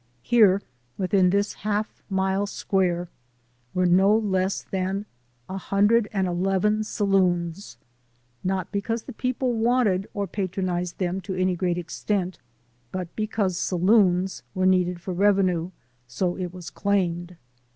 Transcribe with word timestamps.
Here 0.23 0.63
within 0.97 1.29
this 1.29 1.53
half 1.53 2.01
mile 2.09 2.47
square 2.47 3.07
were 3.75 3.85
no 3.85 4.17
less 4.17 4.63
than 4.63 5.05
111 5.45 6.83
saloons, 6.85 7.77
not 8.43 8.71
because 8.71 9.03
the 9.03 9.13
people 9.13 9.53
wanted 9.53 10.07
or 10.15 10.25
patronized 10.25 10.97
them 10.97 11.21
to 11.21 11.35
any 11.35 11.55
great 11.55 11.77
extent, 11.77 12.39
but 12.91 13.15
because 13.15 13.59
saloons 13.59 14.41
were 14.55 14.65
needed 14.65 14.99
for 14.99 15.13
revenue, 15.13 15.69
so 16.07 16.35
it 16.35 16.51
was 16.51 16.71
claimed. 16.71 17.35